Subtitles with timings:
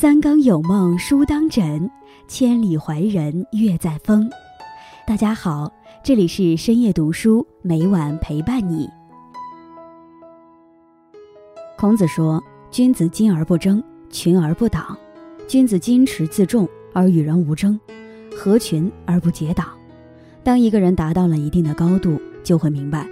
[0.00, 1.90] 三更有梦书当枕，
[2.26, 4.30] 千里怀人月在风。
[5.06, 5.70] 大家好，
[6.02, 8.88] 这里是深夜读书，每晚陪伴你。
[11.76, 12.42] 孔子说
[12.72, 14.96] ：“君子矜而不争，群而不党。
[15.46, 17.78] 君子矜持自重而与人无争，
[18.34, 19.68] 合群而不结党。”
[20.42, 23.06] 当一个人达到了一定的高度，就会明白，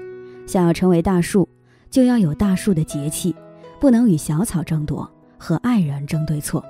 [0.47, 1.47] 想要成为大树，
[1.91, 3.37] 就要有大树的节气，
[3.79, 5.07] 不能与小草争夺。
[5.41, 6.65] 和爱人争对错，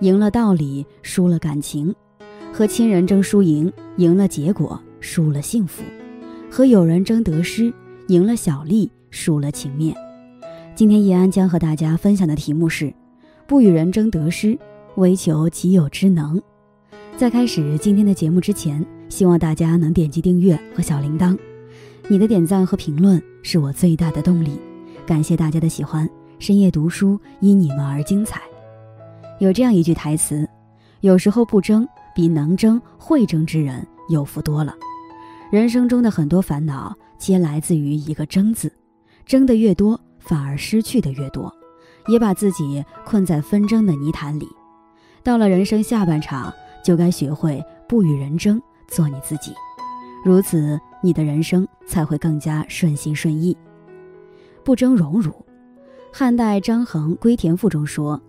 [0.00, 1.92] 赢了道理，输了感情；
[2.52, 5.82] 和亲人争输赢，赢了结果，输了幸福；
[6.50, 7.72] 和友人争得失，
[8.06, 9.94] 赢了小利，输了情面。
[10.76, 12.94] 今天叶安将和大家分享的题目是：
[13.46, 14.56] 不与人争得失，
[14.94, 16.40] 唯求己有之能。
[17.16, 21.36] 在开始今天的节目之前，希望大家能点击订阅和小铃铛，
[22.06, 24.52] 你的点赞和评论是我最大的动力。
[25.04, 26.08] 感谢大家的喜欢。
[26.38, 28.40] 深夜读书，因你们而精彩。
[29.38, 30.48] 有这样一句台词：
[31.00, 34.74] 有时候不争，比能争会争之人有福多了。
[35.50, 38.72] 人生中的很多烦恼，皆来自于一个“争”字。
[39.24, 41.52] 争得越多，反而失去的越多，
[42.08, 44.48] 也把自己困在纷争的泥潭里。
[45.22, 49.52] 到了人生下半场，就该学会不与人争，做你自己。
[50.24, 53.56] 如此，你的人生才会更加顺心顺意。
[54.64, 55.32] 不争荣辱。
[56.12, 58.20] 汉代张衡《归田赋》中说：“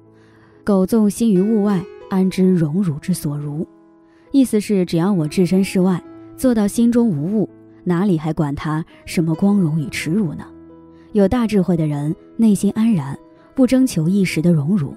[0.64, 3.68] 苟纵心于物外，安知荣辱之所如？”
[4.32, 6.02] 意思是，只要我置身事外，
[6.38, 7.50] 做到心中无物，
[7.84, 10.46] 哪里还管他什么光荣与耻辱呢？
[11.14, 13.18] 有大智慧的人，内心安然，
[13.56, 14.96] 不争求一时的荣辱。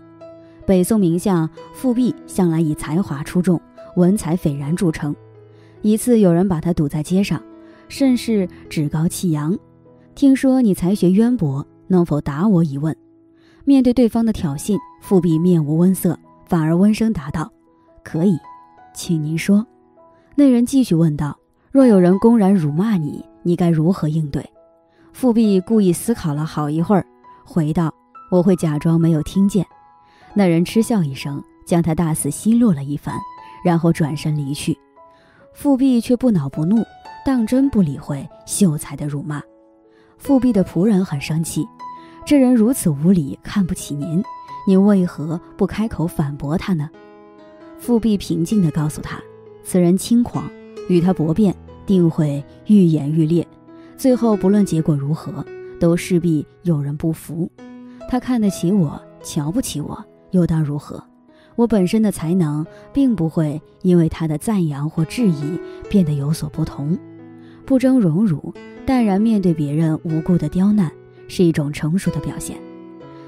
[0.67, 3.61] 北宋名相富弼向来以才华出众、
[3.97, 5.15] 文采斐然著称。
[5.81, 7.43] 一次，有人把他堵在街上，
[7.89, 9.59] 甚是趾高气扬。
[10.15, 11.67] 听说你才学渊博。
[11.89, 12.97] 能否答我一问？
[13.65, 17.51] 面对对方的挑衅，富弼面无温色，反而温声答道
[18.03, 18.37] ：“可以，
[18.93, 19.65] 请您说。”
[20.35, 21.39] 那人继续问道
[21.71, 24.45] ：“若有人公然辱骂你，你该如何应对？”
[25.13, 27.07] 富弼故意思考了好一会儿，
[27.45, 27.93] 回道
[28.33, 29.65] ：“我会假装没有听见。”
[30.35, 33.15] 那人嗤笑一声，将他大肆奚落了一番，
[33.65, 34.77] 然后转身离去。
[35.55, 36.83] 富弼却不恼不怒，
[37.25, 39.41] 当真不理会秀才的辱骂。
[40.19, 41.65] 富弼的仆人很生气。
[42.25, 44.23] 这人如此无礼，看不起您，
[44.67, 46.89] 您为何不开口反驳他呢？
[47.79, 49.21] 富弼平静地告诉他
[49.65, 50.49] ：“此人轻狂，
[50.89, 53.47] 与他驳辩，定会愈演愈烈。
[53.97, 55.45] 最后不论结果如何，
[55.81, 57.51] 都势必有人不服。
[58.09, 61.03] 他看得起我，瞧不起我，又当如何？
[61.57, 65.59] 我本身的才能，并不会因为他的赞扬或质疑
[65.91, 66.97] 变得有所不同。
[67.67, 68.55] 不争荣辱，
[68.87, 70.91] 淡然面对别人无故的刁难。”
[71.33, 72.61] 是一种成熟的表现。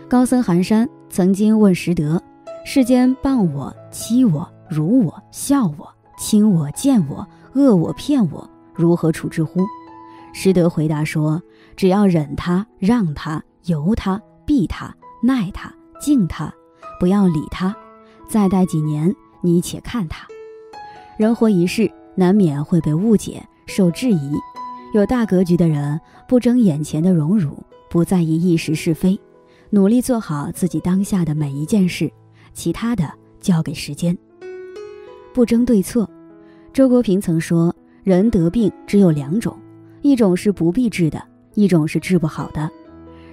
[0.06, 2.22] 高僧寒山曾经问拾得
[2.62, 9.65] ：“世间谤我、欺我、辱我、笑我、轻我、贱我、恶我、骗我，如何处置乎？”
[10.34, 11.42] 拾得回答说
[11.76, 16.53] ：“只要忍他、让他、由他、避他、耐他、敬他，
[17.00, 17.75] 不要理他，
[18.28, 20.26] 再待几年，你且看他。
[21.16, 24.32] 人活一世，难免会被误解、受质疑。
[24.92, 25.98] 有大格局的人，
[26.28, 27.56] 不争眼前的荣辱。”
[27.94, 29.16] 不在意一时是非，
[29.71, 32.10] 努力做好自己当下的每一件事，
[32.53, 34.19] 其他的交给时间。
[35.32, 36.10] 不争对错。
[36.72, 37.72] 周国平曾说
[38.03, 39.56] ：“人得病只有两种，
[40.03, 41.22] 一种是不必治的，
[41.54, 42.69] 一种是治不好的。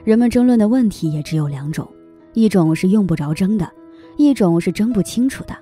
[0.04, 1.90] 人们争论的问题也只有两种，
[2.34, 3.68] 一种是用不着争的，
[4.16, 5.58] 一种是争不清楚的。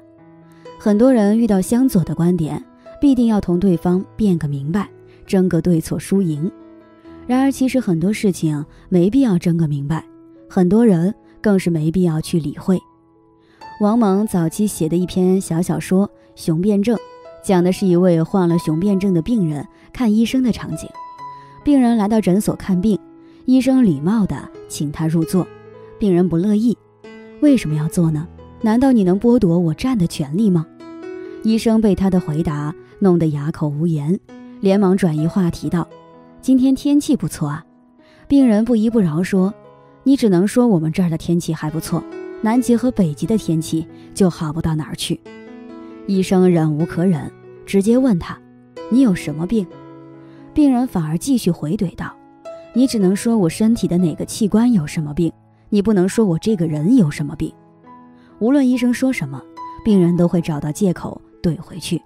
[0.78, 2.62] 很多人遇到相左的观点，
[3.00, 4.90] 必定要同对方辩个明白，
[5.26, 6.52] 争个对错输赢。”
[7.30, 10.04] 然而，其实很多事情没必要争个明白，
[10.50, 12.80] 很多人更是没必要去理会。
[13.82, 16.98] 王蒙早期写的一篇小小说《雄辩症》，
[17.44, 19.64] 讲的是一位患了雄辩症的病人
[19.94, 20.90] 看医生的场景。
[21.64, 22.98] 病人来到诊所看病，
[23.46, 25.46] 医生礼貌地请他入座，
[26.00, 26.76] 病人不乐意
[27.42, 28.28] ：“为什么要坐呢？
[28.62, 30.66] 难道你能剥夺我站的权利吗？”
[31.46, 34.20] 医生被他的回答弄得哑口无言，
[34.62, 35.88] 连忙转移话题道。
[36.42, 37.66] 今天天气不错啊，
[38.28, 39.54] 病人不依不饶说
[40.04, 42.02] ：“你只能说我们这儿的天气还不错，
[42.42, 45.20] 南极和北极的天气就好不到哪儿去。”
[46.08, 47.30] 医生忍无可忍，
[47.66, 48.40] 直接问他
[48.90, 49.68] ：“你有什么病？”
[50.56, 52.16] 病人反而继续回怼道
[52.74, 55.32] ：“你只能说我身体的哪个器官有什么病，
[55.68, 57.54] 你不能说我这个人有什么病。”
[58.40, 59.44] 无论医生说什么，
[59.84, 62.02] 病人都会找到借口怼回去。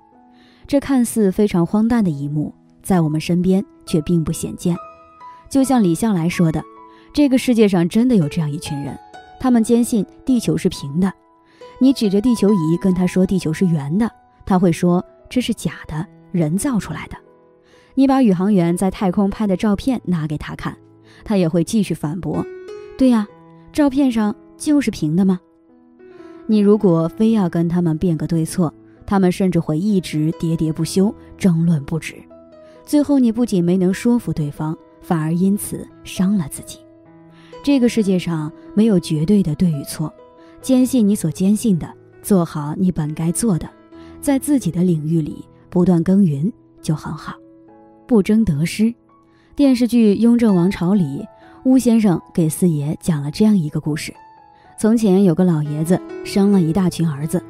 [0.65, 2.51] 这看似非常荒诞的一幕。
[2.83, 4.75] 在我们身边却并不鲜见，
[5.50, 6.62] 就像李笑来说的
[7.13, 8.95] ：“这个世界上真的有这样一群人，
[9.39, 11.12] 他们坚信地球是平的，
[11.80, 14.12] 你指着地球仪跟他说地球是圆的，
[14.45, 17.15] 他会说这是假的，人造出来的。
[17.95, 20.77] 你把宇航员在太空拍的照片拿给他看，
[21.24, 22.45] 他也会继续反驳：
[22.97, 23.27] 对呀，
[23.71, 25.39] 照片上就是平的吗？
[26.47, 28.74] 你如果非要跟他们辩个对错，
[29.06, 32.15] 他们甚至会一直喋喋不休，争论不止。
[32.85, 36.80] 最后，你不仅没能说服对方，反而因此伤了自己。
[37.63, 40.13] 这个世界上没有绝对的对与错，
[40.62, 41.89] 坚信你所坚信的，
[42.21, 43.69] 做好你本该做的，
[44.19, 46.51] 在自己的领域里不断耕耘
[46.81, 47.35] 就很好，
[48.06, 48.94] 不争得失。
[49.56, 51.25] 电视剧《雍正王朝》里，
[51.63, 54.13] 巫先生给四爷讲了这样一个故事：
[54.77, 57.41] 从前有个老爷子生了一大群儿子，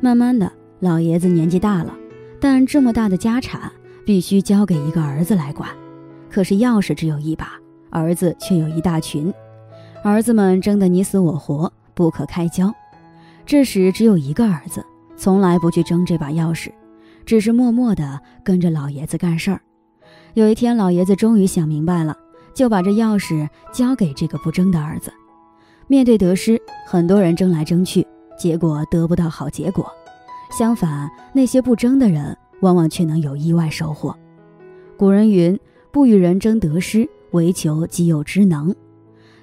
[0.00, 0.50] 慢慢的，
[0.80, 1.94] 老爷子年纪大了，
[2.40, 3.70] 但这么大的家产。
[4.04, 5.68] 必须交给一个儿子来管，
[6.30, 7.52] 可是钥匙只有一把，
[7.90, 9.32] 儿子却有一大群，
[10.02, 12.72] 儿子们争得你死我活，不可开交。
[13.44, 14.84] 这时只有一个儿子，
[15.16, 16.70] 从来不去争这把钥匙，
[17.24, 19.60] 只是默默地跟着老爷子干事儿。
[20.34, 22.16] 有一天，老爷子终于想明白了，
[22.54, 25.12] 就把这钥匙交给这个不争的儿子。
[25.86, 28.06] 面对得失，很多人争来争去，
[28.38, 29.86] 结果得不到好结果。
[30.50, 32.36] 相反，那些不争的人。
[32.62, 34.16] 往往却能有意外收获。
[34.96, 35.56] 古人云
[35.92, 38.74] ：“不与人争得失，唯求己有之能。”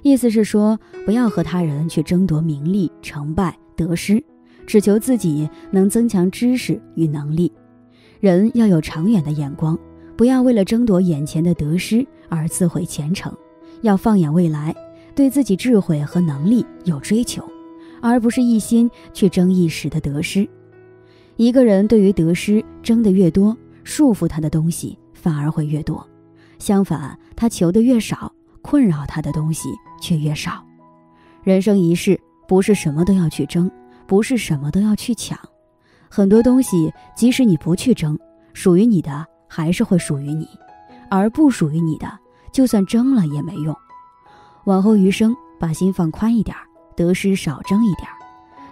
[0.02, 4.24] 意思是说，不要和他人去争夺名利、成败、得失，
[4.66, 7.52] 只求自己能增强知识与能力。
[8.22, 9.78] 人要有长远的眼光，
[10.16, 13.34] 不要为了争夺眼前的得失而自毁前程，
[13.82, 14.74] 要放眼未来，
[15.14, 17.44] 对自己智慧和能力有追求，
[18.02, 20.48] 而不是一心去争一时的得失。
[21.40, 23.56] 一个人对于得失争得越多，
[23.86, 26.06] 束缚他的东西反而会越多；
[26.60, 28.30] 相反，他求的越少，
[28.62, 29.70] 困扰他的东西
[30.02, 30.62] 却越少。
[31.42, 33.72] 人生一世，不是什么都要去争，
[34.06, 35.40] 不是什么都要去抢。
[36.10, 38.20] 很多东西，即使你不去争，
[38.54, 40.46] 属于你的还是会属于你；
[41.10, 42.20] 而不属于你的，
[42.52, 43.74] 就算争了也没用。
[44.66, 46.54] 往后余生，把心放宽一点，
[46.98, 48.10] 得失少争一点，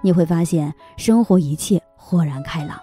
[0.01, 1.81] 你会发现，生活一切。
[2.09, 2.79] 豁然开朗，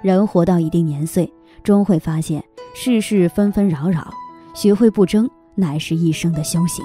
[0.00, 1.30] 人活到一定年岁，
[1.62, 2.42] 终会发现
[2.74, 4.10] 世事纷纷扰扰，
[4.54, 6.82] 学会不争，乃是一生的修行。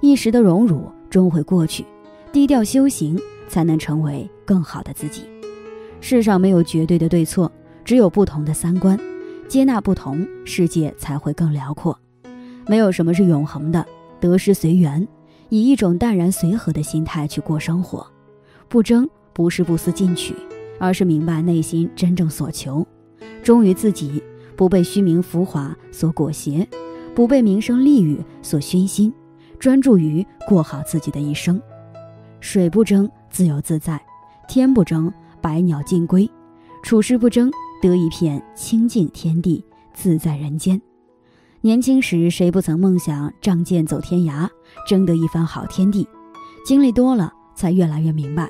[0.00, 1.86] 一时的荣辱终会过去，
[2.32, 3.16] 低调修行，
[3.46, 5.22] 才能成为更好的自己。
[6.00, 7.48] 世上没有绝对的对错，
[7.84, 8.98] 只有不同的三观，
[9.46, 11.96] 接纳不同，世界才会更辽阔。
[12.66, 13.86] 没有什么是永恒的，
[14.18, 15.06] 得失随缘，
[15.50, 18.04] 以一种淡然随和的心态去过生活。
[18.68, 20.34] 不争，不是不思进取。
[20.80, 22.84] 而是明白内心真正所求，
[23.42, 24.20] 忠于自己，
[24.56, 26.66] 不被虚名浮华所裹挟，
[27.14, 29.12] 不被名声利欲所熏心，
[29.58, 31.60] 专注于过好自己的一生。
[32.40, 33.98] 水不争，自由自在；
[34.48, 35.12] 天不争，
[35.42, 36.26] 百鸟尽归；
[36.82, 37.50] 处事不争，
[37.82, 39.62] 得一片清净天地，
[39.92, 40.80] 自在人间。
[41.60, 44.48] 年轻时，谁不曾梦想仗剑走天涯，
[44.88, 46.08] 争得一番好天地？
[46.64, 48.48] 经历多了，才越来越明白。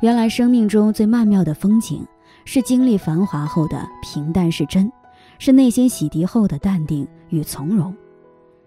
[0.00, 2.06] 原来生命中最曼妙的风景，
[2.44, 4.90] 是经历繁华后的平淡是真，
[5.38, 7.94] 是内心洗涤后的淡定与从容。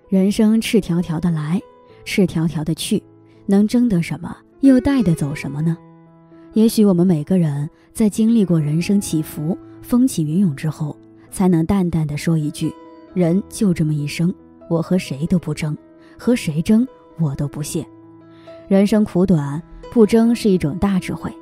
[0.07, 1.61] 人生赤条条的来，
[2.03, 3.01] 赤条条的去，
[3.45, 5.77] 能争得什么，又带得走什么呢？
[6.53, 10.97] 也许我们每个人在经历过人生起伏、风起云涌之后，
[11.29, 12.73] 才能淡淡的说一句：
[13.13, 14.33] 人就这么一生，
[14.67, 15.77] 我和谁都不争，
[16.17, 16.87] 和谁争
[17.19, 17.85] 我都不屑。
[18.69, 19.61] 人生苦短。
[19.91, 21.33] 不争是一种大智慧，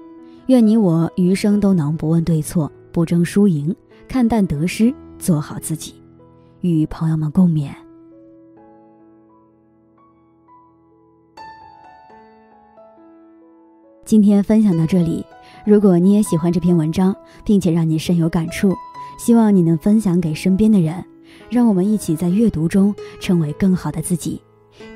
[0.46, 3.76] 愿你我余生都能不问对错，不争输赢，
[4.08, 5.96] 看淡得失，做好自己。
[6.62, 7.70] 与朋友们共勉。
[14.06, 15.26] 今天分享到这里，
[15.66, 18.74] 如果你也喜欢这篇文章，并且让你深有感触，
[19.20, 21.04] 希望你能分享给身边的人，
[21.50, 24.42] 让我们一起在阅读中成为更好的自己。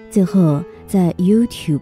[0.09, 1.81] 最后，在 YouTube。